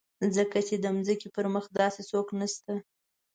[0.35, 2.73] ځکه چې د ځمکې پر مخ داسې څوک نشته.